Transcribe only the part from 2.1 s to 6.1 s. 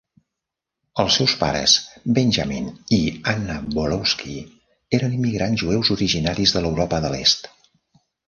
Benjamin i Anna Bolotsky, eren immigrants jueus